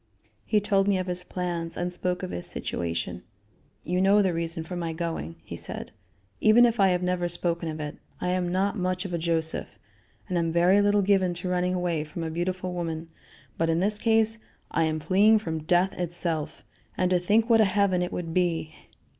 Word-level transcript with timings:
He 0.47 0.59
told 0.59 0.87
me 0.87 0.97
of 0.97 1.05
his 1.05 1.23
plans 1.23 1.77
and 1.77 1.93
spoke 1.93 2.23
of 2.23 2.31
his 2.31 2.47
situation: 2.47 3.21
"You 3.83 4.01
know 4.01 4.23
the 4.23 4.33
reason 4.33 4.63
for 4.63 4.75
my 4.75 4.93
going," 4.93 5.35
he 5.43 5.55
said, 5.55 5.91
"even 6.39 6.65
if 6.65 6.79
I 6.79 6.87
have 6.87 7.03
never 7.03 7.27
spoken 7.27 7.69
of 7.69 7.79
it. 7.79 7.97
I 8.19 8.29
am 8.29 8.51
not 8.51 8.75
much 8.79 9.05
of 9.05 9.13
a 9.13 9.19
Joseph, 9.19 9.67
and 10.27 10.39
am 10.39 10.51
very 10.51 10.81
little 10.81 11.03
given 11.03 11.35
to 11.35 11.49
running 11.49 11.75
away 11.75 12.03
from 12.03 12.23
a 12.23 12.31
beautiful 12.31 12.73
woman, 12.73 13.09
but 13.59 13.69
in 13.69 13.79
this 13.79 13.99
case 13.99 14.39
I 14.71 14.85
am 14.85 14.99
fleeing 14.99 15.37
from 15.37 15.65
death 15.65 15.93
itself. 15.93 16.63
And 16.97 17.11
to 17.11 17.19
think 17.19 17.47
what 17.47 17.61
a 17.61 17.65
heaven 17.65 18.01
it 18.01 18.11
would 18.11 18.33
be. 18.33 18.73